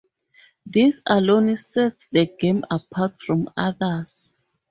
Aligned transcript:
This 0.65 0.99
alone 1.05 1.55
sets 1.55 2.07
the 2.11 2.25
game 2.25 2.65
apart 2.71 3.19
from 3.19 3.47
others. 3.55 4.33